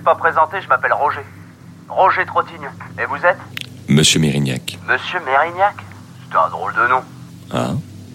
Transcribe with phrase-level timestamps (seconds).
[0.00, 1.20] suis pas présenté, je m'appelle Roger.
[1.88, 2.70] Roger Trottignon.
[2.98, 3.36] Et vous êtes
[3.88, 4.78] Monsieur Mérignac.
[4.88, 5.74] Monsieur Mérignac
[6.30, 7.02] C'est un drôle de nom.
[7.52, 7.72] Ah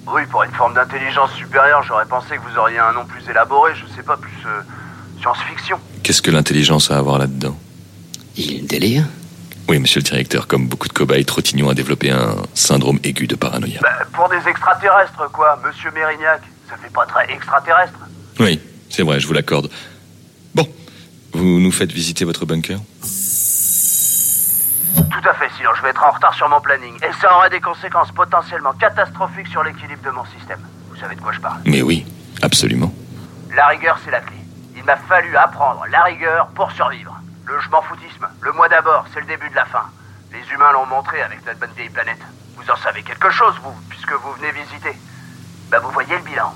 [0.07, 3.73] Oui, pour une forme d'intelligence supérieure, j'aurais pensé que vous auriez un nom plus élaboré,
[3.75, 4.61] je sais pas, plus euh,
[5.19, 5.79] science-fiction.
[6.01, 7.55] Qu'est-ce que l'intelligence a à voir là-dedans
[8.35, 9.03] Il délire
[9.69, 13.35] Oui, monsieur le directeur, comme beaucoup de cobayes, Trottignon a développé un syndrome aigu de
[13.35, 13.79] paranoïa.
[13.83, 16.41] Bah, pour des extraterrestres, quoi, Monsieur Mérignac.
[16.67, 17.99] Ça fait pas très extraterrestre.
[18.39, 18.59] Oui,
[18.89, 19.69] c'est vrai, je vous l'accorde.
[20.55, 20.67] Bon,
[21.35, 22.79] vous nous faites visiter votre bunker
[24.95, 26.95] Tout à fait, sinon je vais être en retard sur mon planning.
[27.03, 30.59] Et ça aurait des conséquences potentiellement catastrophiques sur l'équilibre de mon système.
[30.89, 31.57] Vous savez de quoi je parle.
[31.65, 32.05] Mais oui,
[32.41, 32.93] absolument.
[33.53, 34.37] La rigueur, c'est la clé.
[34.75, 37.19] Il m'a fallu apprendre la rigueur pour survivre.
[37.45, 39.83] Le je m'en foutisme, le moi d'abord, c'est le début de la fin.
[40.31, 42.21] Les humains l'ont montré avec notre bonne vieille planète.
[42.57, 44.97] Vous en savez quelque chose, vous, puisque vous venez visiter.
[45.69, 46.53] Bah, vous voyez le bilan.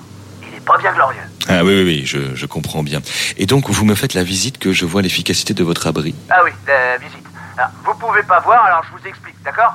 [0.65, 1.21] Pas bien glorieux.
[1.47, 3.01] Ah oui, oui, oui, je, je comprends bien.
[3.37, 6.13] Et donc, vous me faites la visite que je vois l'efficacité de votre abri.
[6.29, 7.25] Ah oui, la visite.
[7.57, 9.73] Alors, vous pouvez pas voir, alors je vous explique, d'accord?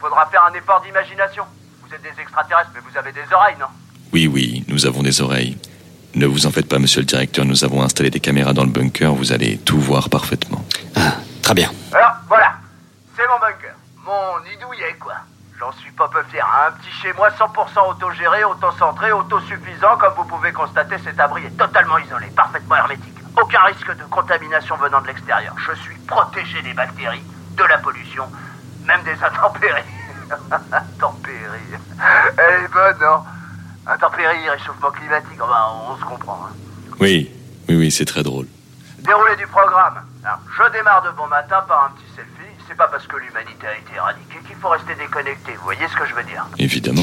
[0.00, 1.44] Faudra faire un effort d'imagination.
[1.86, 3.66] Vous êtes des extraterrestres, mais vous avez des oreilles, non?
[4.12, 5.58] Oui, oui, nous avons des oreilles.
[6.14, 8.70] Ne vous en faites pas, monsieur le directeur, nous avons installé des caméras dans le
[8.70, 10.64] bunker, vous allez tout voir parfaitement.
[10.96, 11.70] Ah, très bien.
[11.92, 12.54] Alors, voilà.
[13.16, 13.74] C'est mon bunker.
[14.04, 15.14] Mon nid douillet, quoi.
[15.60, 16.46] J'en suis pas peu fier.
[16.66, 19.98] Un petit chez moi 100% autogéré, autocentré, autosuffisant.
[19.98, 23.14] Comme vous pouvez constater, cet abri est totalement isolé, parfaitement hermétique.
[23.38, 25.54] Aucun risque de contamination venant de l'extérieur.
[25.58, 27.22] Je suis protégé des bactéries,
[27.58, 28.24] de la pollution,
[28.86, 29.82] même des intempéries.
[30.72, 31.78] intempéries.
[32.38, 33.22] Elle est bonne, non
[33.86, 36.46] Intempéries, réchauffement climatique, enfin, on se comprend.
[36.46, 36.54] hein.
[37.00, 37.30] Oui,
[37.68, 38.46] oui, oui, c'est très drôle.
[39.00, 40.00] Déroulé du programme.
[40.24, 42.39] Alors, je démarre de bon matin par un petit selfie.
[42.70, 45.54] C'est pas parce que l'humanité a été éradiquée qu'il faut rester déconnecté.
[45.56, 47.02] Vous voyez ce que je veux dire Évidemment.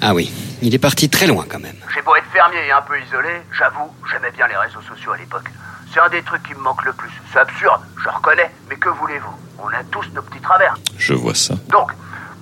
[0.00, 0.32] Ah oui,
[0.62, 1.74] il est parti très loin quand même.
[1.92, 5.16] J'ai beau être fermier et un peu isolé, j'avoue, j'aimais bien les réseaux sociaux à
[5.16, 5.50] l'époque.
[5.92, 7.10] C'est un des trucs qui me manque le plus.
[7.32, 9.36] C'est absurde, je reconnais, mais que voulez-vous?
[9.58, 10.76] On a tous nos petits travers.
[10.96, 11.54] Je vois ça.
[11.70, 11.90] Donc,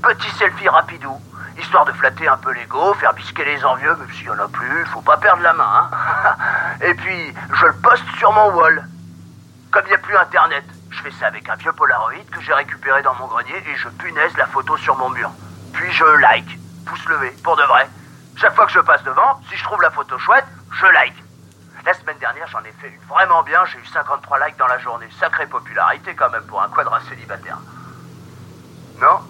[0.02, 1.16] petit selfie rapidou,
[1.58, 4.48] histoire de flatter un peu l'ego, faire bisquer les envieux, même s'il y en a
[4.48, 6.36] plus, faut pas perdre la main, hein.
[6.86, 8.86] Et puis, je le poste sur mon wall.
[9.70, 10.64] Comme il n'y a plus internet,
[11.02, 13.88] je fais ça avec un vieux Polaroid que j'ai récupéré dans mon grenier et je
[13.88, 15.30] punaise la photo sur mon mur.
[15.72, 17.88] Puis je like, pouce levé, pour de vrai.
[18.36, 21.14] Chaque fois que je passe devant, si je trouve la photo chouette, je like.
[21.84, 24.78] La semaine dernière, j'en ai fait une vraiment bien, j'ai eu 53 likes dans la
[24.78, 25.06] journée.
[25.18, 27.58] Sacrée popularité quand même pour un quadra célibataire.
[29.00, 29.20] Non?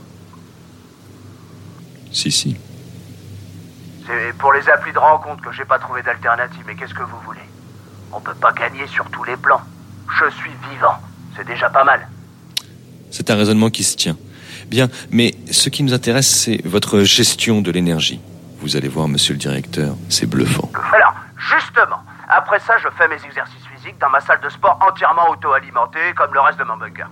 [2.12, 2.60] Si, si.
[4.06, 7.20] C'est pour les applis de rencontre que j'ai pas trouvé d'alternative, mais qu'est-ce que vous
[7.20, 7.48] voulez?
[8.12, 9.62] On peut pas gagner sur tous les plans.
[10.18, 11.00] Je suis vivant,
[11.36, 12.06] c'est déjà pas mal.
[13.10, 14.16] C'est un raisonnement qui se tient.
[14.66, 18.20] Bien, mais ce qui nous intéresse, c'est votre gestion de l'énergie.
[18.60, 20.70] Vous allez voir, monsieur le directeur, c'est bluffant.
[20.94, 25.28] Alors, justement, après ça, je fais mes exercices physiques dans ma salle de sport entièrement
[25.30, 27.08] auto-alimentée, comme le reste de mon bunker.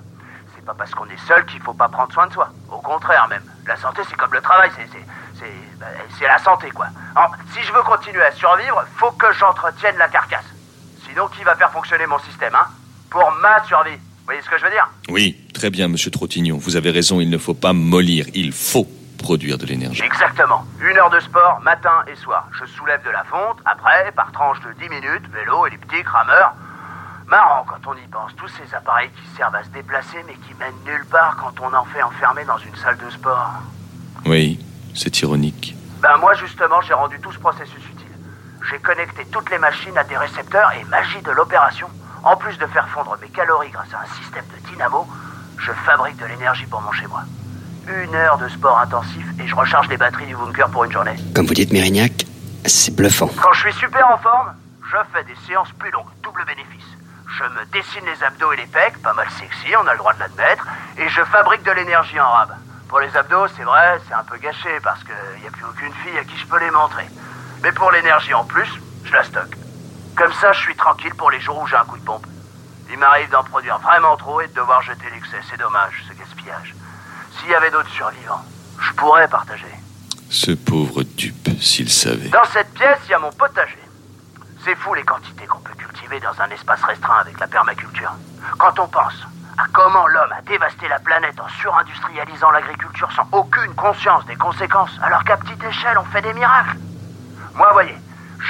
[0.54, 2.48] C'est pas parce qu'on est seul qu'il faut pas prendre soin de soi.
[2.70, 3.42] Au contraire, même.
[3.66, 4.86] La santé, c'est comme le travail, c'est.
[4.92, 5.04] c'est-
[5.38, 6.86] c'est- c'est la santé, quoi.
[7.16, 10.44] Alors, si je veux continuer à survivre, faut que j'entretienne la carcasse.
[11.08, 12.66] Sinon, qui va faire fonctionner mon système, hein?
[13.10, 13.98] Pour ma survie.
[14.30, 14.88] Vous voyez ce que je veux dire?
[15.08, 16.56] Oui, très bien, monsieur Trottignon.
[16.56, 18.86] Vous avez raison, il ne faut pas mollir, il faut
[19.18, 20.04] produire de l'énergie.
[20.04, 20.64] Exactement.
[20.80, 22.46] Une heure de sport, matin et soir.
[22.52, 26.54] Je soulève de la fonte, après, par tranche de 10 minutes, vélo, elliptique, rameur.
[27.26, 30.54] Marrant quand on y pense, tous ces appareils qui servent à se déplacer mais qui
[30.60, 33.50] mènent nulle part quand on en fait enfermer dans une salle de sport.
[34.26, 34.64] Oui,
[34.94, 35.74] c'est ironique.
[36.00, 38.06] Ben moi justement, j'ai rendu tout ce processus utile.
[38.70, 41.88] J'ai connecté toutes les machines à des récepteurs et magie de l'opération.
[42.22, 45.06] En plus de faire fondre mes calories grâce à un système de dynamo,
[45.58, 47.22] je fabrique de l'énergie pour mon chez-moi.
[47.88, 51.16] Une heure de sport intensif et je recharge les batteries du bunker pour une journée.
[51.34, 52.26] Comme vous dites, Mérignac,
[52.66, 53.28] c'est bluffant.
[53.42, 54.54] Quand je suis super en forme,
[54.90, 56.86] je fais des séances plus longues, double bénéfice.
[57.38, 60.12] Je me dessine les abdos et les pecs, pas mal sexy, on a le droit
[60.12, 60.66] de l'admettre,
[60.98, 62.50] et je fabrique de l'énergie en rab.
[62.88, 65.92] Pour les abdos, c'est vrai, c'est un peu gâché parce qu'il n'y a plus aucune
[66.04, 67.08] fille à qui je peux les montrer.
[67.62, 68.68] Mais pour l'énergie en plus,
[69.04, 69.56] je la stocke.
[70.20, 72.26] Comme ça, je suis tranquille pour les jours où j'ai un coup de pompe.
[72.90, 75.38] Il m'arrive d'en produire vraiment trop et de devoir jeter l'excès.
[75.48, 76.74] C'est dommage, ce gaspillage.
[77.38, 78.44] S'il y avait d'autres survivants,
[78.78, 79.74] je pourrais partager.
[80.28, 82.28] Ce pauvre dupe, s'il savait.
[82.28, 83.78] Dans cette pièce, il y a mon potager.
[84.62, 88.12] C'est fou les quantités qu'on peut cultiver dans un espace restreint avec la permaculture.
[88.58, 89.26] Quand on pense
[89.56, 94.92] à comment l'homme a dévasté la planète en surindustrialisant l'agriculture sans aucune conscience des conséquences,
[95.02, 96.76] alors qu'à petite échelle on fait des miracles.
[97.54, 97.96] Moi, voyez,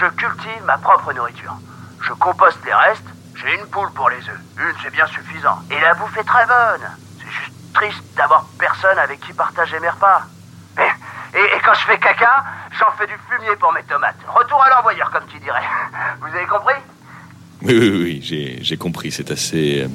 [0.01, 1.55] je cultive ma propre nourriture.
[2.03, 3.05] Je composte les restes,
[3.37, 4.41] j'ai une poule pour les œufs.
[4.59, 5.59] Une, c'est bien suffisant.
[5.71, 6.89] Et la bouffe est très bonne.
[7.19, 10.23] C'est juste triste d'avoir personne avec qui partager mes repas.
[10.79, 12.45] Et, et- et quand je fais caca,
[12.79, 14.17] j'en fais du fumier pour mes tomates.
[14.27, 15.63] Retour à l'envoyeur, comme tu dirais.
[16.21, 16.75] Vous avez compris?
[17.63, 19.89] Oui, oui, oui, j'ai, j'ai compris, c'est assez euh,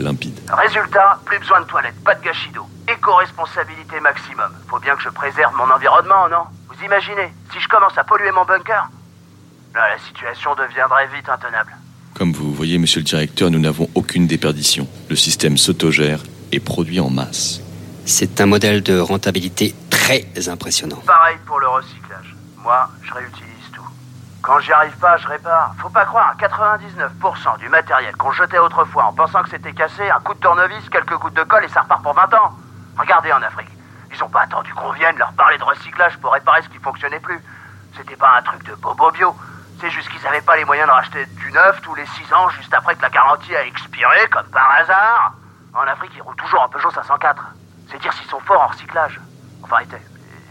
[0.00, 0.38] limpide.
[0.52, 2.68] Résultat, plus besoin de toilettes, pas de gâchis d'eau.
[2.86, 4.52] Éco-responsabilité maximum.
[4.68, 6.44] Faut bien que je préserve mon environnement, non?
[6.68, 8.86] Vous imaginez, si je commence à polluer mon bunker
[9.74, 11.76] la situation deviendrait vite intenable.
[12.14, 14.88] Comme vous voyez, monsieur le directeur, nous n'avons aucune déperdition.
[15.08, 16.20] Le système s'autogère
[16.52, 17.60] et produit en masse.
[18.06, 20.96] C'est un modèle de rentabilité très impressionnant.
[21.06, 22.34] Pareil pour le recyclage.
[22.56, 23.86] Moi, je réutilise tout.
[24.42, 25.74] Quand j'y arrive pas, je répare.
[25.78, 30.20] Faut pas croire, 99% du matériel qu'on jetait autrefois en pensant que c'était cassé, un
[30.20, 32.52] coup de tournevis, quelques gouttes de colle et ça repart pour 20 ans.
[32.98, 33.68] Regardez en Afrique.
[34.12, 37.20] Ils ont pas attendu qu'on vienne leur parler de recyclage pour réparer ce qui fonctionnait
[37.20, 37.38] plus.
[37.96, 39.36] C'était pas un truc de bobo bio.
[39.80, 42.48] C'est juste qu'ils avaient pas les moyens de racheter du neuf tous les 6 ans
[42.50, 45.34] juste après que la garantie a expiré, comme par hasard.
[45.72, 47.44] En Afrique, ils roulent toujours un Peugeot 504.
[47.90, 49.20] C'est dire s'ils sont forts en recyclage.
[49.62, 50.02] Enfin, était.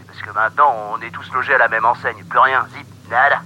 [0.06, 2.24] Parce que maintenant, on est tous logés à la même enseigne.
[2.24, 3.42] Plus rien, zip, nada.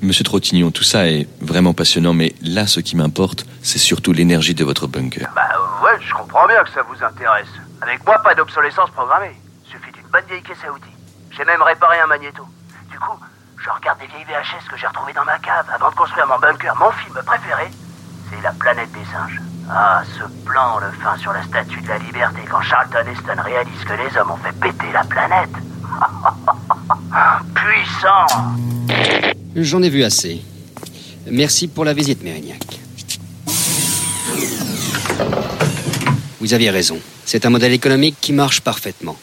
[0.00, 4.54] Monsieur Trottignon, tout ça est vraiment passionnant, mais là, ce qui m'importe, c'est surtout l'énergie
[4.54, 5.28] de votre bunker.
[5.34, 5.48] Bah
[5.82, 7.48] ouais, je comprends bien que ça vous intéresse.
[7.82, 9.36] Avec moi, pas d'obsolescence programmée.
[9.64, 10.96] Suffit d'une bonne vieille caisse à outils.
[11.32, 12.46] J'ai même réparé un magnéto.
[12.90, 13.18] Du coup,
[13.68, 16.38] je regarde des vieilles VHS que j'ai retrouvées dans ma cave avant de construire mon
[16.38, 16.74] bunker.
[16.76, 17.68] Mon film préféré,
[18.30, 19.40] c'est La planète des singes.
[19.70, 23.84] Ah, ce plan, le fin sur la statue de la liberté, quand Charlton Heston réalise
[23.84, 25.50] que les hommes ont fait péter la planète.
[27.54, 28.26] Puissant
[29.54, 30.42] J'en ai vu assez.
[31.30, 32.62] Merci pour la visite, Mérignac.
[36.40, 36.98] Vous aviez raison.
[37.26, 39.16] C'est un modèle économique qui marche parfaitement.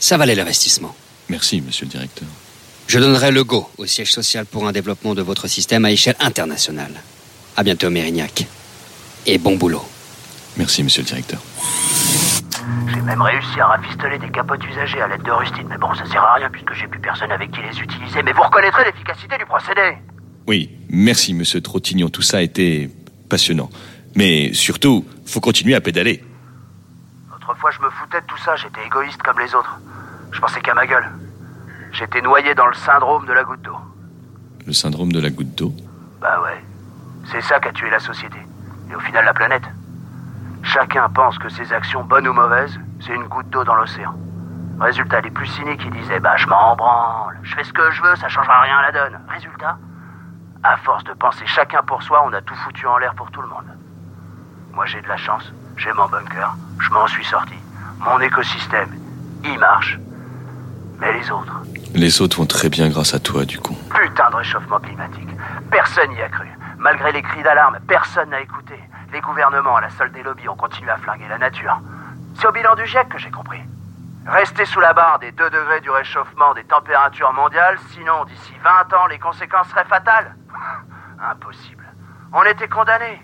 [0.00, 0.96] Ça valait l'investissement.
[1.28, 2.26] Merci, monsieur le directeur.
[2.86, 6.16] Je donnerai le go au siège social pour un développement de votre système à échelle
[6.20, 6.92] internationale.
[7.56, 8.46] À bientôt, Mérignac.
[9.26, 9.84] Et bon boulot.
[10.56, 11.40] Merci, monsieur le directeur.
[12.88, 16.04] J'ai même réussi à rafistoler des capotes usagées à l'aide de rustine, mais bon, ça
[16.06, 18.22] sert à rien puisque j'ai plus personne avec qui les utiliser.
[18.22, 19.96] Mais vous reconnaîtrez l'efficacité du procédé.
[20.46, 22.10] Oui, merci, monsieur Trottignon.
[22.10, 22.90] Tout ça a été
[23.28, 23.70] passionnant.
[24.14, 26.22] Mais surtout, faut continuer à pédaler.
[27.34, 28.56] Autrefois, je me foutais de tout ça.
[28.56, 29.78] J'étais égoïste comme les autres.
[30.32, 31.10] Je pensais qu'à ma gueule.
[31.94, 33.76] J'étais noyé dans le syndrome de la goutte d'eau.
[34.66, 35.72] Le syndrome de la goutte d'eau
[36.20, 36.60] Bah ouais.
[37.30, 38.36] C'est ça qui a tué la société.
[38.90, 39.62] Et au final, la planète.
[40.64, 44.12] Chacun pense que ses actions, bonnes ou mauvaises, c'est une goutte d'eau dans l'océan.
[44.80, 48.02] Résultat, les plus cyniques, ils disaient Bah, je m'en branle, je fais ce que je
[48.02, 49.20] veux, ça changera rien à la donne.
[49.28, 49.78] Résultat,
[50.64, 53.40] à force de penser chacun pour soi, on a tout foutu en l'air pour tout
[53.40, 53.70] le monde.
[54.72, 57.54] Moi, j'ai de la chance, j'ai mon bunker, je m'en suis sorti.
[58.00, 58.90] Mon écosystème,
[59.44, 60.00] il marche.
[61.00, 61.62] Mais les autres,
[61.94, 63.76] Les autres vont très bien grâce à toi, du coup.
[63.94, 65.28] Putain de réchauffement climatique.
[65.70, 66.48] Personne n'y a cru.
[66.78, 68.74] Malgré les cris d'alarme, personne n'a écouté.
[69.12, 71.78] Les gouvernements, à la solde des lobbies, ont continué à flinguer la nature.
[72.38, 73.60] C'est au bilan du GIEC que j'ai compris.
[74.26, 78.96] Rester sous la barre des 2 degrés du réchauffement des températures mondiales, sinon d'ici 20
[78.96, 80.34] ans, les conséquences seraient fatales.
[81.30, 81.84] Impossible.
[82.32, 83.20] On était condamnés.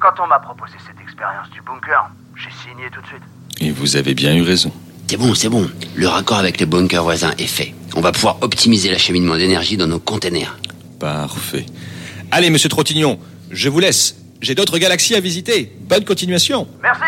[0.00, 3.22] Quand on m'a proposé cette expérience du bunker, j'ai signé tout de suite.
[3.60, 4.72] Et vous avez bien eu raison.
[5.10, 5.70] C'est bon, c'est bon.
[5.94, 7.72] Le raccord avec les bunkers voisins est fait.
[7.96, 10.58] On va pouvoir optimiser l'acheminement d'énergie dans nos containers.
[11.00, 11.64] Parfait.
[12.30, 13.18] Allez, monsieur Trottignon,
[13.50, 14.16] je vous laisse.
[14.42, 15.72] J'ai d'autres galaxies à visiter.
[15.80, 16.68] Bonne continuation.
[16.82, 17.00] Merci.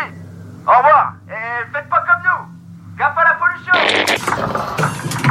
[0.66, 1.12] Au revoir.
[1.28, 2.98] Et faites pas comme nous.
[2.98, 3.74] Gaffe à la pollution.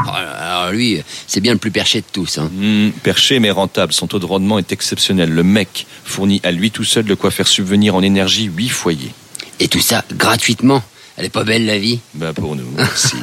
[0.06, 2.38] Oh, Alors lui, c'est bien le plus perché de tous.
[2.38, 2.52] Hein.
[2.54, 3.94] Hmm, perché mais rentable.
[3.94, 5.32] Son taux de rendement est exceptionnel.
[5.32, 9.12] Le mec fournit à lui tout seul de quoi faire subvenir en énergie huit foyers.
[9.60, 10.84] Et tout ça gratuitement.
[11.20, 13.18] Elle est pas belle la vie Bah pour nous, si.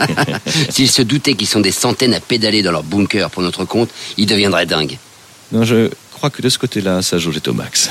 [0.70, 3.90] S'ils se doutaient qu'ils sont des centaines à pédaler dans leur bunker pour notre compte,
[4.16, 4.96] ils deviendraient dingues.
[5.52, 7.90] non, je crois que de ce côté-là, sa jauge au max.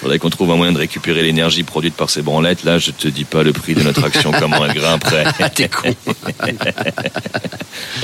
[0.00, 2.64] Faudrait qu'on trouve un moyen de récupérer l'énergie produite par ces branlettes.
[2.64, 5.26] Là, je te dis pas le prix de notre action, comment elle grimperait.
[5.54, 5.94] T'es con.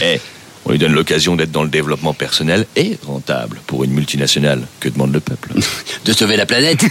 [0.00, 0.20] Eh,
[0.64, 4.66] on lui donne l'occasion d'être dans le développement personnel et rentable pour une multinationale.
[4.80, 5.54] Que demande le peuple?
[6.04, 6.84] De sauver la planète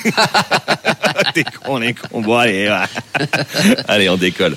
[1.34, 2.22] T'es con, on est con.
[2.22, 2.88] Bon, allez, va.
[3.88, 4.56] allez, on décolle.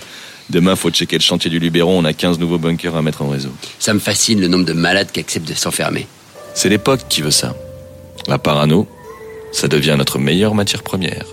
[0.51, 2.01] Demain, faut checker le chantier du Luberon.
[2.01, 3.51] On a 15 nouveaux bunkers à mettre en réseau.
[3.79, 6.07] Ça me fascine le nombre de malades qui acceptent de s'enfermer.
[6.55, 7.55] C'est l'époque qui veut ça.
[8.29, 8.89] La parano,
[9.53, 11.27] ça devient notre meilleure matière première.